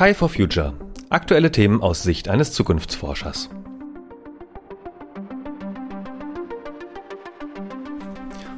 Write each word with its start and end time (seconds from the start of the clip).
Partei 0.00 0.14
for 0.14 0.30
Future. 0.30 0.72
Aktuelle 1.10 1.52
Themen 1.52 1.82
aus 1.82 2.02
Sicht 2.02 2.30
eines 2.30 2.54
Zukunftsforschers. 2.54 3.50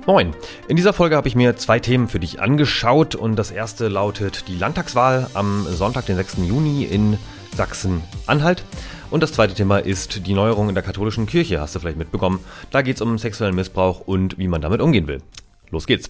Moin. 0.06 0.36
In 0.68 0.76
dieser 0.76 0.92
Folge 0.92 1.16
habe 1.16 1.26
ich 1.26 1.34
mir 1.34 1.56
zwei 1.56 1.80
Themen 1.80 2.06
für 2.06 2.20
dich 2.20 2.40
angeschaut 2.40 3.16
und 3.16 3.34
das 3.34 3.50
erste 3.50 3.88
lautet 3.88 4.46
die 4.46 4.56
Landtagswahl 4.56 5.26
am 5.34 5.66
Sonntag, 5.68 6.06
den 6.06 6.14
6. 6.14 6.36
Juni 6.46 6.84
in 6.84 7.18
Sachsen-Anhalt. 7.56 8.62
Und 9.10 9.24
das 9.24 9.32
zweite 9.32 9.54
Thema 9.54 9.78
ist 9.78 10.24
die 10.28 10.34
Neuerung 10.34 10.68
in 10.68 10.76
der 10.76 10.84
katholischen 10.84 11.26
Kirche, 11.26 11.60
hast 11.60 11.74
du 11.74 11.80
vielleicht 11.80 11.98
mitbekommen. 11.98 12.38
Da 12.70 12.82
geht 12.82 12.94
es 12.94 13.02
um 13.02 13.18
sexuellen 13.18 13.56
Missbrauch 13.56 13.98
und 14.06 14.38
wie 14.38 14.46
man 14.46 14.60
damit 14.60 14.80
umgehen 14.80 15.08
will. 15.08 15.20
Los 15.70 15.88
geht's. 15.88 16.08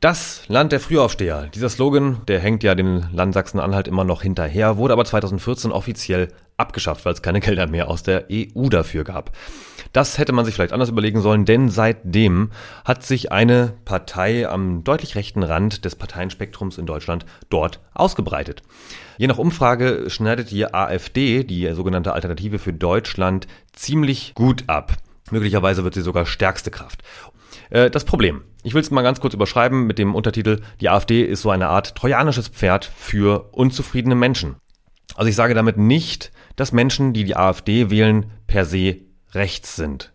Das 0.00 0.46
Land 0.48 0.72
der 0.72 0.80
Frühaufsteher. 0.80 1.48
Dieser 1.54 1.70
Slogan, 1.70 2.20
der 2.28 2.38
hängt 2.38 2.62
ja 2.62 2.74
den 2.74 3.06
Land 3.14 3.32
Sachsen-Anhalt 3.32 3.88
immer 3.88 4.04
noch 4.04 4.20
hinterher, 4.20 4.76
wurde 4.76 4.92
aber 4.92 5.06
2014 5.06 5.72
offiziell 5.72 6.28
abgeschafft, 6.58 7.06
weil 7.06 7.14
es 7.14 7.22
keine 7.22 7.40
Gelder 7.40 7.66
mehr 7.66 7.88
aus 7.88 8.02
der 8.02 8.26
EU 8.30 8.68
dafür 8.68 9.04
gab. 9.04 9.30
Das 9.94 10.18
hätte 10.18 10.34
man 10.34 10.44
sich 10.44 10.54
vielleicht 10.54 10.74
anders 10.74 10.90
überlegen 10.90 11.22
sollen, 11.22 11.46
denn 11.46 11.70
seitdem 11.70 12.50
hat 12.84 13.04
sich 13.04 13.32
eine 13.32 13.72
Partei 13.86 14.46
am 14.46 14.84
deutlich 14.84 15.14
rechten 15.14 15.42
Rand 15.42 15.86
des 15.86 15.96
Parteienspektrums 15.96 16.76
in 16.76 16.84
Deutschland 16.84 17.24
dort 17.48 17.80
ausgebreitet. 17.94 18.62
Je 19.16 19.28
nach 19.28 19.38
Umfrage 19.38 20.10
schneidet 20.10 20.50
die 20.50 20.66
AfD, 20.74 21.42
die 21.42 21.72
sogenannte 21.72 22.12
Alternative 22.12 22.58
für 22.58 22.74
Deutschland, 22.74 23.46
ziemlich 23.72 24.34
gut 24.34 24.64
ab. 24.66 24.92
Möglicherweise 25.30 25.84
wird 25.84 25.94
sie 25.94 26.02
sogar 26.02 26.26
stärkste 26.26 26.70
Kraft. 26.70 27.02
Äh, 27.70 27.90
das 27.90 28.04
Problem. 28.04 28.42
Ich 28.62 28.74
will 28.74 28.80
es 28.80 28.90
mal 28.90 29.02
ganz 29.02 29.20
kurz 29.20 29.34
überschreiben 29.34 29.86
mit 29.86 29.98
dem 29.98 30.14
Untertitel, 30.14 30.60
die 30.80 30.88
AfD 30.88 31.22
ist 31.22 31.42
so 31.42 31.50
eine 31.50 31.68
Art 31.68 31.94
trojanisches 31.94 32.48
Pferd 32.48 32.84
für 32.84 33.50
unzufriedene 33.52 34.14
Menschen. 34.14 34.56
Also 35.14 35.28
ich 35.28 35.36
sage 35.36 35.54
damit 35.54 35.78
nicht, 35.78 36.32
dass 36.56 36.72
Menschen, 36.72 37.12
die 37.12 37.24
die 37.24 37.36
AfD 37.36 37.90
wählen, 37.90 38.32
per 38.46 38.64
se 38.64 38.98
rechts 39.32 39.76
sind. 39.76 40.12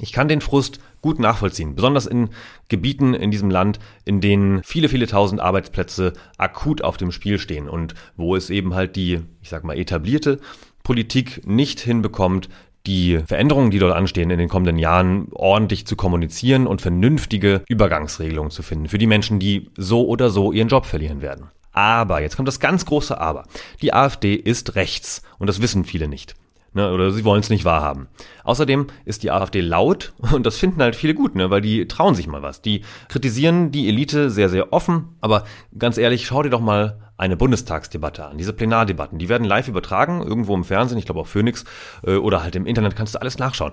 Ich 0.00 0.12
kann 0.12 0.28
den 0.28 0.40
Frust 0.40 0.80
gut 1.02 1.18
nachvollziehen, 1.18 1.74
besonders 1.74 2.06
in 2.06 2.30
Gebieten 2.68 3.14
in 3.14 3.30
diesem 3.30 3.50
Land, 3.50 3.78
in 4.04 4.20
denen 4.20 4.62
viele, 4.62 4.88
viele 4.88 5.06
tausend 5.06 5.40
Arbeitsplätze 5.40 6.12
akut 6.38 6.82
auf 6.82 6.96
dem 6.96 7.12
Spiel 7.12 7.38
stehen 7.38 7.68
und 7.68 7.94
wo 8.16 8.36
es 8.36 8.50
eben 8.50 8.74
halt 8.74 8.96
die, 8.96 9.20
ich 9.42 9.48
sag 9.48 9.64
mal, 9.64 9.78
etablierte 9.78 10.40
Politik 10.82 11.46
nicht 11.46 11.80
hinbekommt, 11.80 12.48
die 12.90 13.20
Veränderungen, 13.24 13.70
die 13.70 13.78
dort 13.78 13.94
anstehen 13.94 14.30
in 14.30 14.38
den 14.38 14.48
kommenden 14.48 14.76
Jahren, 14.76 15.28
ordentlich 15.30 15.86
zu 15.86 15.94
kommunizieren 15.94 16.66
und 16.66 16.82
vernünftige 16.82 17.62
Übergangsregelungen 17.68 18.50
zu 18.50 18.64
finden 18.64 18.88
für 18.88 18.98
die 18.98 19.06
Menschen, 19.06 19.38
die 19.38 19.70
so 19.76 20.08
oder 20.08 20.28
so 20.30 20.50
ihren 20.50 20.68
Job 20.68 20.86
verlieren 20.86 21.22
werden. 21.22 21.46
Aber, 21.72 22.20
jetzt 22.20 22.34
kommt 22.34 22.48
das 22.48 22.58
ganz 22.58 22.84
große 22.84 23.16
Aber. 23.16 23.44
Die 23.80 23.94
AfD 23.94 24.34
ist 24.34 24.74
rechts 24.74 25.22
und 25.38 25.46
das 25.46 25.62
wissen 25.62 25.84
viele 25.84 26.08
nicht. 26.08 26.34
Ne, 26.72 26.92
oder 26.92 27.10
sie 27.10 27.24
wollen 27.24 27.40
es 27.40 27.50
nicht 27.50 27.64
wahrhaben. 27.64 28.06
Außerdem 28.44 28.86
ist 29.04 29.24
die 29.24 29.32
AfD 29.32 29.60
laut 29.60 30.12
und 30.32 30.44
das 30.46 30.56
finden 30.56 30.82
halt 30.82 30.94
viele 30.94 31.14
gut, 31.14 31.34
ne, 31.34 31.50
weil 31.50 31.60
die 31.60 31.86
trauen 31.86 32.14
sich 32.14 32.26
mal 32.26 32.42
was. 32.42 32.60
Die 32.62 32.82
kritisieren 33.08 33.70
die 33.70 33.88
Elite 33.88 34.30
sehr, 34.30 34.48
sehr 34.48 34.72
offen. 34.72 35.16
Aber 35.20 35.44
ganz 35.76 35.96
ehrlich, 35.96 36.26
schau 36.26 36.42
dir 36.42 36.50
doch 36.50 36.60
mal 36.60 37.09
eine 37.20 37.36
Bundestagsdebatte 37.36 38.24
an. 38.24 38.38
Diese 38.38 38.54
Plenardebatten, 38.54 39.18
die 39.18 39.28
werden 39.28 39.46
live 39.46 39.68
übertragen, 39.68 40.22
irgendwo 40.22 40.54
im 40.54 40.64
Fernsehen, 40.64 40.98
ich 40.98 41.04
glaube 41.04 41.20
auf 41.20 41.28
Phoenix, 41.28 41.64
äh, 42.04 42.16
oder 42.16 42.42
halt 42.42 42.56
im 42.56 42.66
Internet 42.66 42.96
kannst 42.96 43.14
du 43.14 43.20
alles 43.20 43.38
nachschauen. 43.38 43.72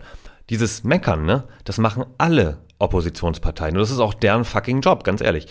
Dieses 0.50 0.84
Meckern, 0.84 1.26
ne, 1.26 1.46
das 1.64 1.78
machen 1.78 2.06
alle 2.18 2.58
Oppositionsparteien 2.80 3.76
und 3.76 3.80
das 3.80 3.92
ist 3.92 4.00
auch 4.00 4.14
deren 4.14 4.44
fucking 4.44 4.82
Job, 4.82 5.06
ganz 5.06 5.22
ehrlich. 5.22 5.48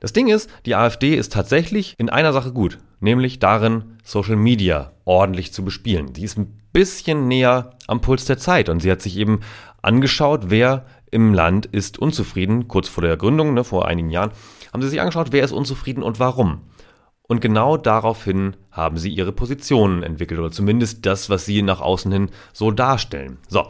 Das 0.00 0.14
Ding 0.14 0.28
ist, 0.28 0.50
die 0.64 0.74
AfD 0.74 1.14
ist 1.14 1.32
tatsächlich 1.32 1.94
in 1.98 2.08
einer 2.08 2.32
Sache 2.32 2.52
gut, 2.52 2.78
nämlich 3.00 3.38
darin, 3.38 3.96
Social 4.02 4.36
Media 4.36 4.92
ordentlich 5.04 5.52
zu 5.52 5.62
bespielen. 5.62 6.14
Sie 6.14 6.24
ist 6.24 6.38
ein 6.38 6.58
bisschen 6.72 7.28
näher 7.28 7.72
am 7.86 8.00
Puls 8.00 8.24
der 8.24 8.38
Zeit 8.38 8.70
und 8.70 8.80
sie 8.80 8.90
hat 8.90 9.02
sich 9.02 9.16
eben 9.16 9.40
angeschaut, 9.82 10.44
wer 10.48 10.86
im 11.10 11.34
Land 11.34 11.66
ist 11.66 11.98
unzufrieden, 11.98 12.66
kurz 12.66 12.88
vor 12.88 13.02
der 13.02 13.16
Gründung, 13.18 13.52
ne, 13.52 13.62
vor 13.62 13.86
einigen 13.86 14.10
Jahren, 14.10 14.32
haben 14.72 14.80
sie 14.82 14.88
sich 14.88 15.00
angeschaut, 15.00 15.28
wer 15.32 15.44
ist 15.44 15.52
unzufrieden 15.52 16.02
und 16.02 16.18
warum. 16.18 16.62
Und 17.28 17.40
genau 17.40 17.76
daraufhin 17.76 18.56
haben 18.70 18.98
sie 18.98 19.10
ihre 19.10 19.32
Positionen 19.32 20.02
entwickelt 20.02 20.38
oder 20.38 20.52
zumindest 20.52 21.06
das, 21.06 21.28
was 21.28 21.44
sie 21.44 21.62
nach 21.62 21.80
außen 21.80 22.12
hin 22.12 22.30
so 22.52 22.70
darstellen. 22.70 23.38
So, 23.48 23.66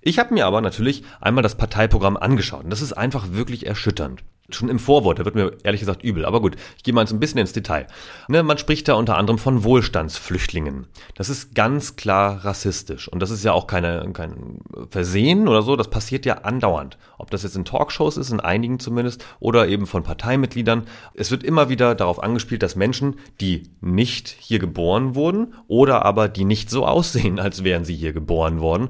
ich 0.00 0.18
habe 0.18 0.32
mir 0.34 0.46
aber 0.46 0.60
natürlich 0.60 1.02
einmal 1.20 1.42
das 1.42 1.56
Parteiprogramm 1.56 2.16
angeschaut 2.16 2.64
und 2.64 2.70
das 2.70 2.82
ist 2.82 2.92
einfach 2.92 3.32
wirklich 3.32 3.66
erschütternd 3.66 4.22
schon 4.54 4.68
im 4.68 4.78
Vorwort, 4.78 5.18
da 5.18 5.24
wird 5.24 5.34
mir 5.34 5.52
ehrlich 5.62 5.80
gesagt 5.80 6.02
übel. 6.02 6.24
Aber 6.24 6.40
gut, 6.40 6.56
ich 6.76 6.82
gehe 6.82 6.94
mal 6.94 7.06
ein 7.06 7.20
bisschen 7.20 7.38
ins 7.38 7.52
Detail. 7.52 7.86
Ne, 8.28 8.42
man 8.42 8.58
spricht 8.58 8.88
da 8.88 8.94
unter 8.94 9.16
anderem 9.16 9.38
von 9.38 9.64
Wohlstandsflüchtlingen. 9.64 10.86
Das 11.14 11.28
ist 11.28 11.54
ganz 11.54 11.96
klar 11.96 12.44
rassistisch. 12.44 13.08
Und 13.08 13.20
das 13.20 13.30
ist 13.30 13.44
ja 13.44 13.52
auch 13.52 13.66
keine, 13.66 14.10
kein 14.12 14.60
Versehen 14.90 15.48
oder 15.48 15.62
so. 15.62 15.76
Das 15.76 15.90
passiert 15.90 16.26
ja 16.26 16.38
andauernd. 16.38 16.98
Ob 17.18 17.30
das 17.30 17.42
jetzt 17.42 17.56
in 17.56 17.64
Talkshows 17.64 18.16
ist, 18.16 18.30
in 18.30 18.40
einigen 18.40 18.80
zumindest, 18.80 19.24
oder 19.38 19.68
eben 19.68 19.86
von 19.86 20.02
Parteimitgliedern. 20.02 20.84
Es 21.14 21.30
wird 21.30 21.42
immer 21.42 21.68
wieder 21.68 21.94
darauf 21.94 22.22
angespielt, 22.22 22.62
dass 22.62 22.76
Menschen, 22.76 23.16
die 23.40 23.70
nicht 23.80 24.28
hier 24.38 24.58
geboren 24.58 25.14
wurden 25.14 25.54
oder 25.68 26.04
aber 26.04 26.28
die 26.28 26.44
nicht 26.44 26.70
so 26.70 26.86
aussehen, 26.86 27.38
als 27.40 27.64
wären 27.64 27.84
sie 27.84 27.94
hier 27.94 28.12
geboren 28.12 28.60
worden, 28.60 28.88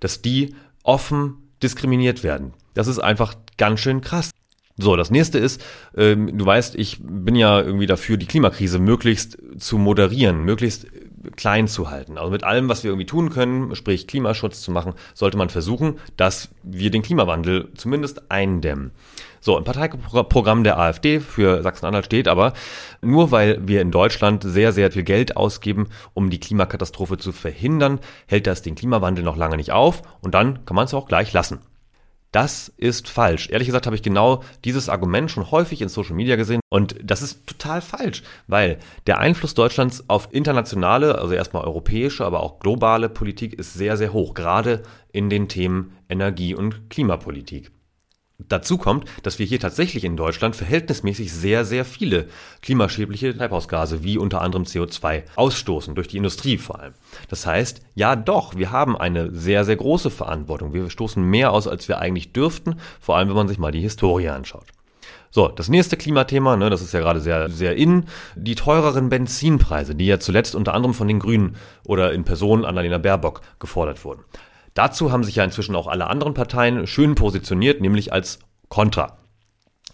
dass 0.00 0.22
die 0.22 0.54
offen 0.82 1.36
diskriminiert 1.62 2.22
werden. 2.22 2.54
Das 2.74 2.86
ist 2.86 2.98
einfach 2.98 3.34
ganz 3.56 3.80
schön 3.80 4.00
krass. 4.00 4.30
So, 4.80 4.94
das 4.94 5.10
nächste 5.10 5.38
ist, 5.38 5.60
ähm, 5.96 6.38
du 6.38 6.46
weißt, 6.46 6.76
ich 6.76 7.00
bin 7.02 7.34
ja 7.34 7.60
irgendwie 7.60 7.86
dafür, 7.86 8.16
die 8.16 8.26
Klimakrise 8.26 8.78
möglichst 8.78 9.36
zu 9.58 9.76
moderieren, 9.76 10.44
möglichst 10.44 10.86
klein 11.34 11.66
zu 11.66 11.90
halten. 11.90 12.16
Also 12.16 12.30
mit 12.30 12.44
allem, 12.44 12.68
was 12.68 12.84
wir 12.84 12.92
irgendwie 12.92 13.06
tun 13.06 13.30
können, 13.30 13.74
sprich 13.74 14.06
Klimaschutz 14.06 14.60
zu 14.62 14.70
machen, 14.70 14.94
sollte 15.14 15.36
man 15.36 15.48
versuchen, 15.48 15.98
dass 16.16 16.50
wir 16.62 16.92
den 16.92 17.02
Klimawandel 17.02 17.70
zumindest 17.74 18.30
eindämmen. 18.30 18.92
So, 19.40 19.58
im 19.58 19.64
Parteiprogramm 19.64 20.62
der 20.62 20.78
AfD 20.78 21.18
für 21.18 21.60
Sachsen-Anhalt 21.62 22.06
steht 22.06 22.28
aber, 22.28 22.52
nur 23.02 23.32
weil 23.32 23.66
wir 23.66 23.82
in 23.82 23.90
Deutschland 23.90 24.44
sehr, 24.44 24.72
sehr 24.72 24.92
viel 24.92 25.02
Geld 25.02 25.36
ausgeben, 25.36 25.88
um 26.14 26.30
die 26.30 26.40
Klimakatastrophe 26.40 27.18
zu 27.18 27.32
verhindern, 27.32 27.98
hält 28.26 28.46
das 28.46 28.62
den 28.62 28.76
Klimawandel 28.76 29.24
noch 29.24 29.36
lange 29.36 29.56
nicht 29.56 29.72
auf 29.72 30.02
und 30.20 30.34
dann 30.34 30.64
kann 30.66 30.76
man 30.76 30.84
es 30.84 30.94
auch 30.94 31.08
gleich 31.08 31.32
lassen. 31.32 31.58
Das 32.32 32.72
ist 32.76 33.08
falsch. 33.08 33.48
Ehrlich 33.48 33.68
gesagt 33.68 33.86
habe 33.86 33.96
ich 33.96 34.02
genau 34.02 34.42
dieses 34.64 34.88
Argument 34.88 35.30
schon 35.30 35.50
häufig 35.50 35.80
in 35.80 35.88
Social 35.88 36.14
Media 36.14 36.36
gesehen 36.36 36.60
und 36.68 36.96
das 37.02 37.22
ist 37.22 37.46
total 37.46 37.80
falsch, 37.80 38.22
weil 38.46 38.78
der 39.06 39.18
Einfluss 39.18 39.54
Deutschlands 39.54 40.04
auf 40.08 40.28
internationale, 40.32 41.18
also 41.18 41.32
erstmal 41.32 41.64
europäische, 41.64 42.26
aber 42.26 42.42
auch 42.42 42.58
globale 42.58 43.08
Politik 43.08 43.54
ist 43.54 43.74
sehr, 43.74 43.96
sehr 43.96 44.12
hoch, 44.12 44.34
gerade 44.34 44.82
in 45.10 45.30
den 45.30 45.48
Themen 45.48 45.96
Energie- 46.08 46.54
und 46.54 46.90
Klimapolitik. 46.90 47.70
Dazu 48.46 48.78
kommt, 48.78 49.04
dass 49.24 49.40
wir 49.40 49.46
hier 49.46 49.58
tatsächlich 49.58 50.04
in 50.04 50.16
Deutschland 50.16 50.54
verhältnismäßig 50.54 51.32
sehr, 51.32 51.64
sehr 51.64 51.84
viele 51.84 52.28
klimaschädliche 52.62 53.36
Treibhausgase 53.36 54.04
wie 54.04 54.16
unter 54.16 54.42
anderem 54.42 54.62
CO2 54.62 55.24
ausstoßen, 55.34 55.96
durch 55.96 56.06
die 56.06 56.18
Industrie 56.18 56.56
vor 56.56 56.78
allem. 56.78 56.94
Das 57.28 57.46
heißt, 57.46 57.80
ja 57.96 58.14
doch, 58.14 58.54
wir 58.54 58.70
haben 58.70 58.96
eine 58.96 59.34
sehr, 59.34 59.64
sehr 59.64 59.74
große 59.74 60.10
Verantwortung. 60.10 60.72
Wir 60.72 60.88
stoßen 60.88 61.20
mehr 61.20 61.50
aus, 61.50 61.66
als 61.66 61.88
wir 61.88 61.98
eigentlich 61.98 62.32
dürften, 62.32 62.76
vor 63.00 63.16
allem 63.16 63.28
wenn 63.28 63.34
man 63.34 63.48
sich 63.48 63.58
mal 63.58 63.72
die 63.72 63.80
Historie 63.80 64.28
anschaut. 64.28 64.66
So, 65.30 65.48
das 65.48 65.68
nächste 65.68 65.96
Klimathema, 65.96 66.56
ne, 66.56 66.70
das 66.70 66.80
ist 66.80 66.94
ja 66.94 67.00
gerade 67.00 67.20
sehr, 67.20 67.50
sehr 67.50 67.74
in, 67.74 68.04
die 68.36 68.54
teureren 68.54 69.08
Benzinpreise, 69.08 69.96
die 69.96 70.06
ja 70.06 70.20
zuletzt 70.20 70.54
unter 70.54 70.74
anderem 70.74 70.94
von 70.94 71.08
den 71.08 71.18
Grünen 71.18 71.56
oder 71.84 72.12
in 72.12 72.22
Person 72.22 72.64
Annalena 72.64 72.98
Baerbock 72.98 73.40
gefordert 73.58 74.04
wurden. 74.04 74.22
Dazu 74.78 75.10
haben 75.10 75.24
sich 75.24 75.34
ja 75.34 75.42
inzwischen 75.42 75.74
auch 75.74 75.88
alle 75.88 76.06
anderen 76.06 76.34
Parteien 76.34 76.86
schön 76.86 77.16
positioniert, 77.16 77.80
nämlich 77.80 78.12
als 78.12 78.38
Kontra. 78.68 79.18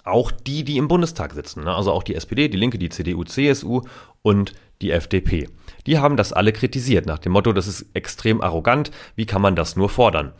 Auch 0.04 0.30
die, 0.30 0.62
die 0.62 0.76
im 0.76 0.88
Bundestag 0.88 1.32
sitzen, 1.32 1.64
ne? 1.64 1.74
also 1.74 1.90
auch 1.90 2.02
die 2.02 2.14
SPD, 2.14 2.50
die 2.50 2.58
Linke, 2.58 2.76
die 2.76 2.90
CDU, 2.90 3.24
CSU 3.24 3.80
und 4.20 4.52
die 4.82 4.90
FDP. 4.90 5.48
Die 5.86 6.00
haben 6.00 6.18
das 6.18 6.34
alle 6.34 6.52
kritisiert 6.52 7.06
nach 7.06 7.18
dem 7.18 7.32
Motto, 7.32 7.54
das 7.54 7.66
ist 7.66 7.86
extrem 7.94 8.42
arrogant, 8.42 8.90
wie 9.16 9.24
kann 9.24 9.40
man 9.40 9.56
das 9.56 9.74
nur 9.74 9.88
fordern? 9.88 10.34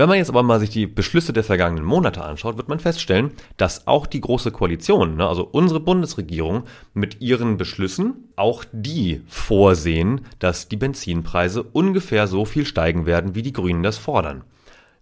Wenn 0.00 0.08
man 0.08 0.16
jetzt 0.16 0.30
aber 0.30 0.42
mal 0.42 0.58
sich 0.58 0.70
die 0.70 0.86
Beschlüsse 0.86 1.34
der 1.34 1.44
vergangenen 1.44 1.84
Monate 1.84 2.24
anschaut, 2.24 2.56
wird 2.56 2.70
man 2.70 2.80
feststellen, 2.80 3.32
dass 3.58 3.86
auch 3.86 4.06
die 4.06 4.22
Große 4.22 4.50
Koalition, 4.50 5.16
ne, 5.16 5.28
also 5.28 5.44
unsere 5.44 5.78
Bundesregierung, 5.78 6.62
mit 6.94 7.20
ihren 7.20 7.58
Beschlüssen 7.58 8.30
auch 8.34 8.64
die 8.72 9.20
vorsehen, 9.28 10.22
dass 10.38 10.68
die 10.68 10.78
Benzinpreise 10.78 11.62
ungefähr 11.62 12.28
so 12.28 12.46
viel 12.46 12.64
steigen 12.64 13.04
werden, 13.04 13.34
wie 13.34 13.42
die 13.42 13.52
Grünen 13.52 13.82
das 13.82 13.98
fordern. 13.98 14.44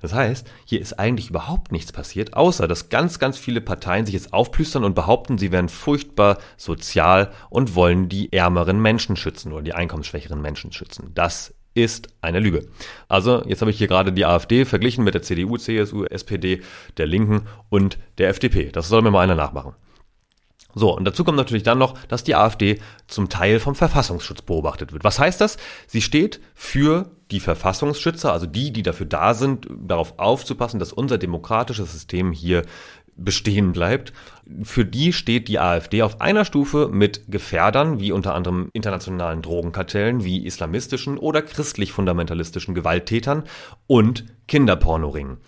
Das 0.00 0.14
heißt, 0.14 0.50
hier 0.64 0.80
ist 0.80 0.98
eigentlich 0.98 1.30
überhaupt 1.30 1.70
nichts 1.70 1.92
passiert, 1.92 2.34
außer 2.34 2.66
dass 2.66 2.88
ganz, 2.88 3.20
ganz 3.20 3.38
viele 3.38 3.60
Parteien 3.60 4.04
sich 4.04 4.14
jetzt 4.14 4.32
aufplüstern 4.32 4.82
und 4.82 4.96
behaupten, 4.96 5.38
sie 5.38 5.52
wären 5.52 5.68
furchtbar 5.68 6.38
sozial 6.56 7.30
und 7.50 7.76
wollen 7.76 8.08
die 8.08 8.32
ärmeren 8.32 8.82
Menschen 8.82 9.14
schützen 9.14 9.52
oder 9.52 9.62
die 9.62 9.74
einkommensschwächeren 9.74 10.42
Menschen 10.42 10.72
schützen. 10.72 11.12
Das 11.14 11.54
ist 11.84 12.08
eine 12.20 12.40
Lüge. 12.40 12.68
Also, 13.08 13.42
jetzt 13.46 13.60
habe 13.60 13.70
ich 13.70 13.78
hier 13.78 13.88
gerade 13.88 14.12
die 14.12 14.24
AfD 14.24 14.64
verglichen 14.64 15.04
mit 15.04 15.14
der 15.14 15.22
CDU, 15.22 15.56
CSU, 15.56 16.04
SPD, 16.04 16.62
der 16.96 17.06
Linken 17.06 17.42
und 17.68 17.98
der 18.18 18.28
FDP. 18.28 18.70
Das 18.70 18.88
soll 18.88 19.02
mir 19.02 19.10
mal 19.10 19.22
einer 19.22 19.34
nachmachen. 19.34 19.74
So, 20.74 20.94
und 20.96 21.04
dazu 21.04 21.24
kommt 21.24 21.38
natürlich 21.38 21.62
dann 21.62 21.78
noch, 21.78 21.98
dass 22.06 22.24
die 22.24 22.34
AfD 22.34 22.78
zum 23.06 23.28
Teil 23.28 23.58
vom 23.58 23.74
Verfassungsschutz 23.74 24.42
beobachtet 24.42 24.92
wird. 24.92 25.02
Was 25.02 25.18
heißt 25.18 25.40
das? 25.40 25.56
Sie 25.86 26.02
steht 26.02 26.40
für 26.54 27.10
die 27.30 27.40
Verfassungsschützer, 27.40 28.32
also 28.32 28.46
die, 28.46 28.72
die 28.72 28.82
dafür 28.82 29.06
da 29.06 29.34
sind, 29.34 29.66
darauf 29.70 30.18
aufzupassen, 30.18 30.78
dass 30.78 30.92
unser 30.92 31.18
demokratisches 31.18 31.92
System 31.92 32.32
hier 32.32 32.62
bestehen 33.18 33.72
bleibt. 33.72 34.12
Für 34.62 34.84
die 34.84 35.12
steht 35.12 35.48
die 35.48 35.58
AfD 35.58 36.02
auf 36.02 36.20
einer 36.20 36.44
Stufe 36.44 36.88
mit 36.90 37.30
Gefährdern, 37.30 38.00
wie 38.00 38.12
unter 38.12 38.34
anderem 38.34 38.70
internationalen 38.72 39.42
Drogenkartellen, 39.42 40.24
wie 40.24 40.46
islamistischen 40.46 41.18
oder 41.18 41.42
christlich-fundamentalistischen 41.42 42.74
Gewalttätern 42.74 43.42
und 43.86 44.24
Kinderpornoringen. 44.46 45.38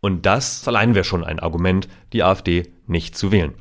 Und 0.00 0.26
das 0.26 0.66
allein 0.68 0.94
wäre 0.94 1.04
schon 1.04 1.24
ein 1.24 1.38
Argument, 1.38 1.88
die 2.12 2.22
AfD 2.22 2.72
nicht 2.86 3.16
zu 3.16 3.32
wählen. 3.32 3.54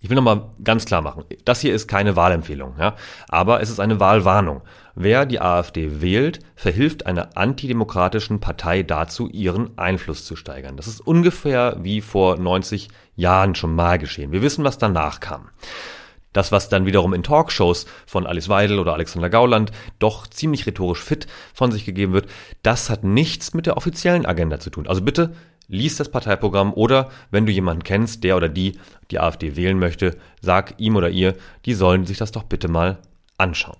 Ich 0.00 0.08
will 0.08 0.16
nochmal 0.16 0.52
ganz 0.64 0.86
klar 0.86 1.02
machen, 1.02 1.24
das 1.44 1.60
hier 1.60 1.74
ist 1.74 1.86
keine 1.86 2.16
Wahlempfehlung, 2.16 2.76
ja, 2.78 2.96
aber 3.28 3.60
es 3.60 3.68
ist 3.68 3.80
eine 3.80 4.00
Wahlwarnung. 4.00 4.62
Wer 4.94 5.26
die 5.26 5.40
AfD 5.40 6.00
wählt, 6.00 6.40
verhilft 6.54 7.06
einer 7.06 7.36
antidemokratischen 7.36 8.40
Partei 8.40 8.82
dazu, 8.82 9.28
ihren 9.28 9.78
Einfluss 9.78 10.24
zu 10.24 10.36
steigern. 10.36 10.76
Das 10.76 10.86
ist 10.86 11.00
ungefähr 11.00 11.76
wie 11.80 12.00
vor 12.00 12.38
90 12.38 12.88
Jahren 13.16 13.54
schon 13.54 13.74
mal 13.74 13.98
geschehen. 13.98 14.32
Wir 14.32 14.42
wissen, 14.42 14.64
was 14.64 14.78
danach 14.78 15.20
kam. 15.20 15.50
Das, 16.32 16.52
was 16.52 16.68
dann 16.68 16.86
wiederum 16.86 17.12
in 17.12 17.24
Talkshows 17.24 17.86
von 18.06 18.26
Alice 18.26 18.48
Weidel 18.48 18.78
oder 18.78 18.94
Alexander 18.94 19.30
Gauland 19.30 19.72
doch 19.98 20.28
ziemlich 20.28 20.64
rhetorisch 20.64 21.02
fit 21.02 21.26
von 21.52 21.72
sich 21.72 21.84
gegeben 21.84 22.12
wird, 22.12 22.28
das 22.62 22.88
hat 22.88 23.02
nichts 23.02 23.52
mit 23.52 23.66
der 23.66 23.76
offiziellen 23.76 24.26
Agenda 24.26 24.60
zu 24.60 24.70
tun. 24.70 24.86
Also 24.86 25.02
bitte 25.02 25.32
lies 25.66 25.96
das 25.96 26.08
Parteiprogramm 26.08 26.72
oder 26.72 27.10
wenn 27.30 27.46
du 27.46 27.52
jemanden 27.52 27.82
kennst, 27.82 28.22
der 28.22 28.36
oder 28.36 28.48
die 28.48 28.78
die 29.10 29.18
AfD 29.18 29.56
wählen 29.56 29.78
möchte, 29.78 30.16
sag 30.40 30.74
ihm 30.78 30.96
oder 30.96 31.10
ihr, 31.10 31.34
die 31.64 31.74
sollen 31.74 32.06
sich 32.06 32.18
das 32.18 32.32
doch 32.32 32.44
bitte 32.44 32.68
mal 32.68 32.98
anschauen. 33.36 33.78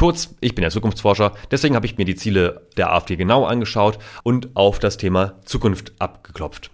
Kurz, 0.00 0.34
ich 0.40 0.54
bin 0.54 0.62
ja 0.62 0.70
Zukunftsforscher, 0.70 1.34
deswegen 1.50 1.74
habe 1.74 1.84
ich 1.84 1.98
mir 1.98 2.06
die 2.06 2.14
Ziele 2.14 2.66
der 2.78 2.90
AfD 2.90 3.16
genau 3.16 3.44
angeschaut 3.44 3.98
und 4.22 4.56
auf 4.56 4.78
das 4.78 4.96
Thema 4.96 5.34
Zukunft 5.44 5.92
abgeklopft. 5.98 6.70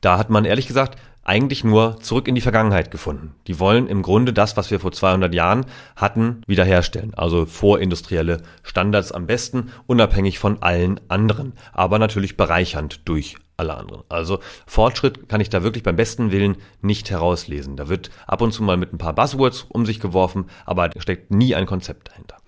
Da 0.00 0.18
hat 0.18 0.30
man 0.30 0.44
ehrlich 0.44 0.66
gesagt 0.66 0.98
eigentlich 1.22 1.62
nur 1.62 2.00
zurück 2.00 2.26
in 2.26 2.34
die 2.34 2.40
Vergangenheit 2.40 2.90
gefunden. 2.90 3.36
Die 3.46 3.60
wollen 3.60 3.86
im 3.86 4.02
Grunde 4.02 4.32
das, 4.32 4.56
was 4.56 4.72
wir 4.72 4.80
vor 4.80 4.90
200 4.90 5.32
Jahren 5.32 5.66
hatten, 5.94 6.42
wiederherstellen. 6.48 7.14
Also 7.14 7.46
vorindustrielle 7.46 8.42
Standards 8.64 9.12
am 9.12 9.28
besten, 9.28 9.70
unabhängig 9.86 10.40
von 10.40 10.60
allen 10.60 10.98
anderen, 11.06 11.52
aber 11.72 12.00
natürlich 12.00 12.36
bereichernd 12.36 13.08
durch 13.08 13.36
alle 13.56 13.76
anderen. 13.76 14.02
Also 14.08 14.40
Fortschritt 14.66 15.28
kann 15.28 15.40
ich 15.40 15.50
da 15.50 15.62
wirklich 15.62 15.84
beim 15.84 15.94
besten 15.94 16.32
Willen 16.32 16.56
nicht 16.80 17.12
herauslesen. 17.12 17.76
Da 17.76 17.88
wird 17.88 18.10
ab 18.26 18.40
und 18.40 18.50
zu 18.50 18.64
mal 18.64 18.76
mit 18.76 18.92
ein 18.92 18.98
paar 18.98 19.14
Buzzwords 19.14 19.66
um 19.68 19.86
sich 19.86 20.00
geworfen, 20.00 20.46
aber 20.64 20.88
da 20.88 21.00
steckt 21.00 21.30
nie 21.30 21.54
ein 21.54 21.66
Konzept 21.66 22.08
dahinter. 22.08 22.38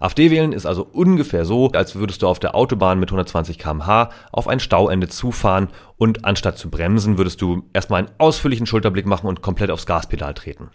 AfD 0.00 0.30
wählen 0.30 0.52
ist 0.52 0.66
also 0.66 0.82
ungefähr 0.84 1.44
so, 1.44 1.70
als 1.70 1.94
würdest 1.94 2.22
du 2.22 2.28
auf 2.28 2.38
der 2.38 2.54
Autobahn 2.54 2.98
mit 2.98 3.10
120 3.10 3.58
km/h 3.58 4.10
auf 4.32 4.48
ein 4.48 4.60
Stauende 4.60 5.08
zufahren 5.08 5.68
und 5.96 6.24
anstatt 6.24 6.58
zu 6.58 6.70
bremsen, 6.70 7.18
würdest 7.18 7.40
du 7.40 7.64
erstmal 7.72 8.00
einen 8.00 8.14
ausführlichen 8.18 8.66
Schulterblick 8.66 9.06
machen 9.06 9.26
und 9.26 9.42
komplett 9.42 9.70
aufs 9.70 9.86
Gaspedal 9.86 10.34
treten. 10.34 10.70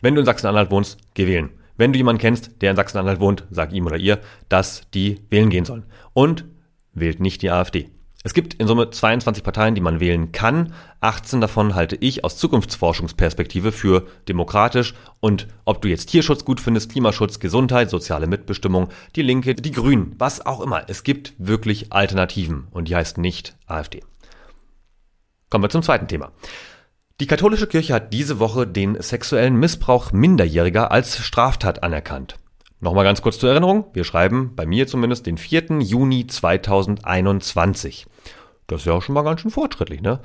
Wenn 0.00 0.14
du 0.14 0.20
in 0.20 0.26
Sachsen-Anhalt 0.26 0.70
wohnst, 0.70 0.98
geh 1.14 1.26
wählen. 1.26 1.50
Wenn 1.76 1.92
du 1.92 1.98
jemanden 1.98 2.20
kennst, 2.20 2.62
der 2.62 2.70
in 2.70 2.76
Sachsen-Anhalt 2.76 3.20
wohnt, 3.20 3.44
sag 3.50 3.72
ihm 3.72 3.86
oder 3.86 3.96
ihr, 3.96 4.20
dass 4.48 4.88
die 4.92 5.20
wählen 5.30 5.50
gehen 5.50 5.64
sollen. 5.64 5.86
Und 6.12 6.44
wählt 6.92 7.20
nicht 7.20 7.42
die 7.42 7.50
AfD. 7.50 7.90
Es 8.26 8.34
gibt 8.34 8.54
in 8.54 8.66
Summe 8.66 8.90
22 8.90 9.44
Parteien, 9.44 9.76
die 9.76 9.80
man 9.80 10.00
wählen 10.00 10.32
kann. 10.32 10.74
18 10.98 11.40
davon 11.40 11.76
halte 11.76 11.94
ich 11.94 12.24
aus 12.24 12.36
Zukunftsforschungsperspektive 12.38 13.70
für 13.70 14.08
demokratisch. 14.26 14.94
Und 15.20 15.46
ob 15.64 15.80
du 15.80 15.86
jetzt 15.86 16.06
Tierschutz 16.06 16.44
gut 16.44 16.58
findest, 16.58 16.90
Klimaschutz, 16.90 17.38
Gesundheit, 17.38 17.88
soziale 17.88 18.26
Mitbestimmung, 18.26 18.88
die 19.14 19.22
Linke, 19.22 19.54
die 19.54 19.70
Grünen, 19.70 20.16
was 20.18 20.44
auch 20.44 20.60
immer. 20.60 20.82
Es 20.88 21.04
gibt 21.04 21.34
wirklich 21.38 21.92
Alternativen 21.92 22.66
und 22.72 22.88
die 22.88 22.96
heißt 22.96 23.16
nicht 23.16 23.54
AfD. 23.68 24.02
Kommen 25.48 25.62
wir 25.62 25.70
zum 25.70 25.84
zweiten 25.84 26.08
Thema. 26.08 26.32
Die 27.20 27.28
katholische 27.28 27.68
Kirche 27.68 27.94
hat 27.94 28.12
diese 28.12 28.40
Woche 28.40 28.66
den 28.66 29.00
sexuellen 29.00 29.54
Missbrauch 29.54 30.10
Minderjähriger 30.10 30.90
als 30.90 31.16
Straftat 31.16 31.84
anerkannt. 31.84 32.34
Nochmal 32.80 33.04
ganz 33.04 33.22
kurz 33.22 33.38
zur 33.38 33.50
Erinnerung. 33.50 33.86
Wir 33.94 34.04
schreiben, 34.04 34.52
bei 34.54 34.66
mir 34.66 34.86
zumindest, 34.86 35.26
den 35.26 35.38
4. 35.38 35.80
Juni 35.80 36.26
2021. 36.26 38.06
Das 38.66 38.80
ist 38.80 38.86
ja 38.86 38.92
auch 38.92 39.02
schon 39.02 39.14
mal 39.14 39.22
ganz 39.22 39.40
schön 39.40 39.50
fortschrittlich, 39.50 40.02
ne? 40.02 40.20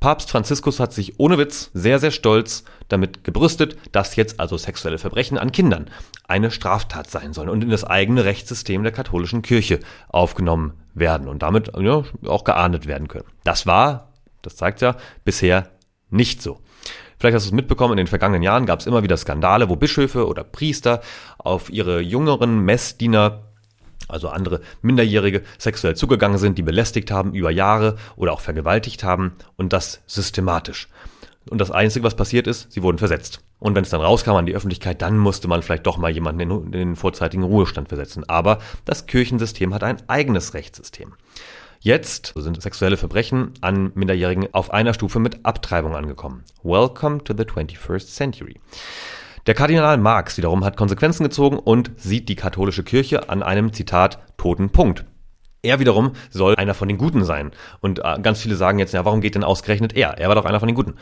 Papst 0.00 0.30
Franziskus 0.30 0.80
hat 0.80 0.92
sich 0.92 1.18
ohne 1.18 1.38
Witz 1.38 1.70
sehr, 1.72 1.98
sehr 1.98 2.10
stolz 2.10 2.64
damit 2.88 3.24
gebrüstet, 3.24 3.78
dass 3.92 4.16
jetzt 4.16 4.38
also 4.38 4.58
sexuelle 4.58 4.98
Verbrechen 4.98 5.38
an 5.38 5.50
Kindern 5.50 5.88
eine 6.28 6.50
Straftat 6.50 7.08
sein 7.08 7.32
sollen 7.32 7.48
und 7.48 7.64
in 7.64 7.70
das 7.70 7.84
eigene 7.84 8.24
Rechtssystem 8.26 8.82
der 8.82 8.92
katholischen 8.92 9.40
Kirche 9.40 9.80
aufgenommen 10.08 10.74
werden 10.92 11.26
und 11.26 11.42
damit 11.42 11.72
ja, 11.78 12.02
auch 12.26 12.44
geahndet 12.44 12.86
werden 12.86 13.08
können. 13.08 13.28
Das 13.44 13.66
war, 13.66 14.12
das 14.42 14.56
zeigt 14.56 14.82
ja, 14.82 14.96
bisher 15.24 15.70
nicht 16.10 16.42
so. 16.42 16.60
Vielleicht 17.24 17.36
hast 17.36 17.46
du 17.46 17.48
es 17.48 17.54
mitbekommen, 17.54 17.94
in 17.94 18.04
den 18.04 18.06
vergangenen 18.06 18.42
Jahren 18.42 18.66
gab 18.66 18.80
es 18.80 18.86
immer 18.86 19.02
wieder 19.02 19.16
Skandale, 19.16 19.70
wo 19.70 19.76
Bischöfe 19.76 20.26
oder 20.26 20.44
Priester 20.44 21.00
auf 21.38 21.70
ihre 21.70 22.02
jüngeren 22.02 22.58
Messdiener 22.66 23.44
also 24.08 24.28
andere 24.28 24.60
Minderjährige 24.82 25.42
sexuell 25.56 25.96
zugegangen 25.96 26.36
sind, 26.36 26.58
die 26.58 26.62
belästigt 26.62 27.10
haben 27.10 27.32
über 27.32 27.50
Jahre 27.50 27.96
oder 28.16 28.34
auch 28.34 28.40
vergewaltigt 28.40 29.04
haben 29.04 29.32
und 29.56 29.72
das 29.72 30.02
systematisch. 30.06 30.88
Und 31.48 31.62
das 31.62 31.70
Einzige, 31.70 32.04
was 32.04 32.14
passiert 32.14 32.46
ist, 32.46 32.70
sie 32.70 32.82
wurden 32.82 32.98
versetzt. 32.98 33.40
Und 33.58 33.74
wenn 33.74 33.84
es 33.84 33.90
dann 33.90 34.02
rauskam 34.02 34.32
an 34.32 34.44
die 34.44 34.54
Öffentlichkeit, 34.54 35.00
dann 35.00 35.16
musste 35.16 35.48
man 35.48 35.62
vielleicht 35.62 35.86
doch 35.86 35.96
mal 35.96 36.10
jemanden 36.10 36.40
in 36.50 36.72
den 36.72 36.94
vorzeitigen 36.94 37.42
Ruhestand 37.42 37.88
versetzen. 37.88 38.28
Aber 38.28 38.58
das 38.84 39.06
Kirchensystem 39.06 39.72
hat 39.72 39.82
ein 39.82 39.96
eigenes 40.08 40.52
Rechtssystem. 40.52 41.14
Jetzt 41.84 42.32
sind 42.34 42.62
sexuelle 42.62 42.96
Verbrechen 42.96 43.52
an 43.60 43.92
Minderjährigen 43.94 44.48
auf 44.54 44.72
einer 44.72 44.94
Stufe 44.94 45.18
mit 45.18 45.44
Abtreibung 45.44 45.94
angekommen. 45.94 46.42
Welcome 46.62 47.22
to 47.24 47.34
the 47.36 47.42
21st 47.44 48.06
century. 48.06 48.58
Der 49.46 49.52
Kardinal 49.52 49.98
Marx 49.98 50.38
wiederum 50.38 50.64
hat 50.64 50.78
Konsequenzen 50.78 51.24
gezogen 51.24 51.58
und 51.58 51.90
sieht 51.98 52.30
die 52.30 52.36
katholische 52.36 52.84
Kirche 52.84 53.28
an 53.28 53.42
einem 53.42 53.74
Zitat 53.74 54.18
toten 54.38 54.70
Punkt. 54.70 55.04
Er 55.64 55.80
wiederum 55.80 56.12
soll 56.30 56.54
einer 56.56 56.74
von 56.74 56.88
den 56.88 56.98
Guten 56.98 57.24
sein. 57.24 57.50
Und 57.80 57.98
äh, 57.98 58.18
ganz 58.22 58.40
viele 58.40 58.56
sagen 58.56 58.78
jetzt, 58.78 58.94
ja, 58.94 59.04
warum 59.04 59.20
geht 59.20 59.34
denn 59.34 59.44
ausgerechnet 59.44 59.96
er? 59.96 60.18
Er 60.18 60.28
war 60.28 60.34
doch 60.34 60.44
einer 60.44 60.60
von 60.60 60.68
den 60.68 60.76
Guten. 60.76 60.94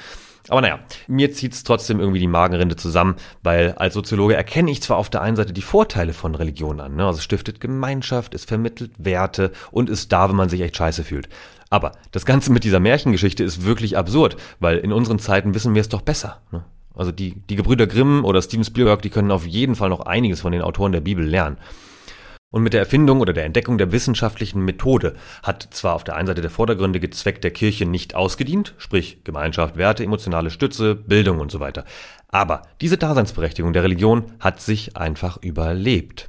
Aber 0.49 0.61
naja, 0.61 0.81
mir 1.07 1.33
zieht's 1.33 1.63
trotzdem 1.63 2.01
irgendwie 2.01 2.19
die 2.19 2.27
Magenrinde 2.27 2.77
zusammen, 2.77 3.17
weil 3.43 3.73
als 3.73 3.95
Soziologe 3.95 4.35
erkenne 4.35 4.71
ich 4.71 4.83
zwar 4.83 4.97
auf 4.97 5.09
der 5.09 5.23
einen 5.23 5.37
Seite 5.37 5.53
die 5.53 5.63
Vorteile 5.63 6.13
von 6.13 6.35
Religion 6.35 6.81
an, 6.81 6.97
ne? 6.97 7.07
also 7.07 7.19
es 7.19 7.25
stiftet 7.25 7.61
Gemeinschaft, 7.61 8.35
es 8.35 8.45
vermittelt 8.45 8.91
Werte 8.99 9.53
und 9.71 9.89
ist 9.89 10.11
da, 10.11 10.29
wenn 10.29 10.37
man 10.37 10.49
sich 10.49 10.61
echt 10.61 10.77
scheiße 10.77 11.05
fühlt. 11.05 11.29
Aber 11.71 11.93
das 12.11 12.27
Ganze 12.27 12.51
mit 12.53 12.65
dieser 12.65 12.81
Märchengeschichte 12.81 13.45
ist 13.45 13.65
wirklich 13.65 13.97
absurd, 13.97 14.37
weil 14.59 14.79
in 14.79 14.93
unseren 14.93 15.21
Zeiten 15.21 15.55
wissen 15.55 15.75
wir 15.75 15.81
es 15.81 15.89
doch 15.89 16.03
besser. 16.03 16.43
Ne? 16.51 16.65
Also 16.95 17.13
die, 17.13 17.37
die 17.49 17.57
Gebrüder 17.57 17.87
Grimm 17.87 18.25
oder 18.25 18.43
Steven 18.43 18.65
Spielberg, 18.65 19.01
die 19.01 19.11
können 19.11 19.31
auf 19.31 19.47
jeden 19.47 19.77
Fall 19.77 19.89
noch 19.89 20.01
einiges 20.01 20.41
von 20.41 20.53
den 20.53 20.63
Autoren 20.63 20.93
der 20.93 21.01
Bibel 21.01 21.25
lernen. 21.25 21.57
Und 22.53 22.63
mit 22.63 22.75
der 22.75 22.81
Erfindung 22.81 23.21
oder 23.21 23.33
der 23.33 23.47
Entdeckung 23.47 23.79
der 23.79 23.93
wissenschaftlichen 23.93 24.63
Methode 24.63 25.15
hat 25.43 25.69
zwar 25.71 25.95
auf 25.95 26.05
der 26.05 26.17
einen 26.17 26.27
Seite 26.27 26.43
der 26.43 26.51
vordergründige 26.51 27.09
Zweck 27.09 27.41
der 27.41 27.51
Kirche 27.51 27.87
nicht 27.87 28.15
ausgedient, 28.15 28.75
sprich 28.77 29.25
Gemeinschaft, 29.25 29.79
Werte, 29.79 30.05
emotionale 30.05 30.51
Stütze, 30.51 30.95
Bildung 30.95 31.41
und 31.41 31.51
so 31.51 31.61
weiter. 31.61 31.87
Aber 32.29 32.63
diese 32.83 32.99
Daseinsberechtigung 32.99 33.73
der 33.73 33.83
Religion 33.83 34.25
hat 34.39 34.61
sich 34.61 34.99
einfach 34.99 35.39
überlebt. 35.39 36.29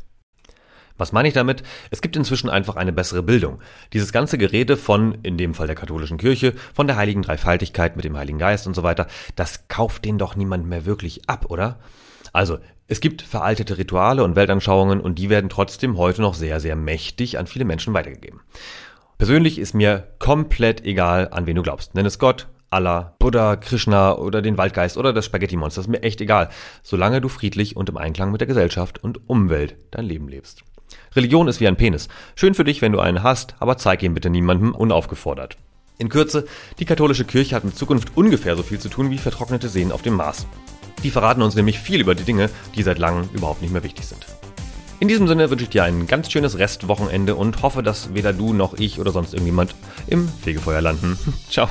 Was 0.98 1.12
meine 1.12 1.28
ich 1.28 1.34
damit? 1.34 1.62
Es 1.92 2.02
gibt 2.02 2.16
inzwischen 2.16 2.50
einfach 2.50 2.78
eine 2.78 2.94
bessere 2.94 3.24
Bildung. 3.24 3.60
Dieses 3.92 4.14
ganze 4.14 4.38
Gerede 4.38 4.78
von, 4.78 5.18
in 5.24 5.38
dem 5.38 5.54
Fall 5.54 5.68
der 5.68 5.76
katholischen 5.76 6.18
Kirche, 6.18 6.54
von 6.74 6.88
der 6.88 6.96
heiligen 6.96 7.24
Dreifaltigkeit 7.24 7.98
mit 7.98 8.06
dem 8.06 8.16
Heiligen 8.16 8.38
Geist 8.38 8.66
und 8.66 8.76
so 8.76 8.84
weiter, 8.84 9.08
das 9.36 9.68
kauft 9.68 10.06
den 10.06 10.18
doch 10.18 10.38
niemand 10.38 10.68
mehr 10.68 10.86
wirklich 10.86 11.28
ab, 11.28 11.48
oder? 11.50 11.80
Also, 12.34 12.58
es 12.88 13.00
gibt 13.00 13.22
veraltete 13.22 13.78
Rituale 13.78 14.24
und 14.24 14.36
Weltanschauungen 14.36 15.00
und 15.00 15.20
die 15.20 15.30
werden 15.30 15.50
trotzdem 15.50 15.98
heute 15.98 16.22
noch 16.22 16.34
sehr, 16.34 16.60
sehr 16.60 16.76
mächtig 16.76 17.38
an 17.38 17.48
viele 17.48 17.64
Menschen 17.64 17.94
weitergegeben. 17.94 18.42
Persönlich 19.18 19.60
ist 19.60 19.74
mir 19.74 20.08
komplett 20.20 20.84
egal, 20.84 21.30
an 21.32 21.46
wen 21.46 21.56
du 21.56 21.62
glaubst. 21.62 21.96
Nenn 21.96 22.06
es 22.06 22.20
Gott, 22.20 22.48
Allah, 22.72 23.16
Buddha, 23.20 23.56
Krishna 23.56 24.18
oder 24.18 24.42
den 24.42 24.58
Waldgeist 24.58 24.98
oder 24.98 25.14
das 25.14 25.26
Spaghetti-Monster. 25.26 25.82
ist 25.82 25.88
mir 25.88 26.02
echt 26.02 26.20
egal, 26.22 26.50
solange 26.82 27.22
du 27.22 27.30
friedlich 27.30 27.78
und 27.78 27.88
im 27.88 27.98
Einklang 27.98 28.32
mit 28.32 28.42
der 28.42 28.48
Gesellschaft 28.48 29.04
und 29.04 29.30
Umwelt 29.30 29.78
dein 29.92 30.06
Leben 30.06 30.28
lebst. 30.28 30.64
Religion 31.16 31.48
ist 31.48 31.60
wie 31.60 31.68
ein 31.68 31.78
Penis. 31.78 32.10
Schön 32.36 32.56
für 32.56 32.64
dich, 32.64 32.82
wenn 32.82 32.92
du 32.92 33.00
einen 33.00 33.22
hast, 33.22 33.56
aber 33.60 33.78
zeig 33.78 34.02
ihn 34.02 34.16
bitte 34.16 34.32
niemandem 34.32 34.74
unaufgefordert. 34.74 35.58
In 36.00 36.10
Kürze, 36.10 36.46
die 36.80 36.86
katholische 36.86 37.26
Kirche 37.26 37.56
hat 37.56 37.64
mit 37.64 37.78
Zukunft 37.78 38.18
ungefähr 38.18 38.56
so 38.56 38.64
viel 38.64 38.80
zu 38.80 38.90
tun 38.90 39.12
wie 39.12 39.20
vertrocknete 39.20 39.70
Seen 39.70 39.92
auf 39.92 40.02
dem 40.02 40.16
Mars. 40.16 40.48
Die 41.04 41.12
verraten 41.12 41.42
uns 41.42 41.56
nämlich 41.56 41.80
viel 41.80 42.02
über 42.02 42.16
die 42.16 42.24
Dinge, 42.24 42.50
die 42.76 42.84
seit 42.84 42.98
langem 42.98 43.30
überhaupt 43.34 43.62
nicht 43.62 43.72
mehr 43.72 43.84
wichtig 43.84 44.06
sind. 44.06 44.26
In 45.00 45.10
diesem 45.10 45.28
Sinne 45.28 45.50
wünsche 45.50 45.66
ich 45.66 45.70
dir 45.70 45.84
ein 45.84 46.08
ganz 46.08 46.32
schönes 46.32 46.58
Restwochenende 46.58 47.36
und 47.36 47.62
hoffe, 47.62 47.84
dass 47.84 48.14
weder 48.14 48.32
du 48.32 48.54
noch 48.54 48.74
ich 48.76 49.00
oder 49.00 49.12
sonst 49.12 49.34
irgendjemand 49.34 49.76
im 50.08 50.30
Fegefeuer 50.30 50.82
landen. 50.82 51.18
Ciao. 51.50 51.68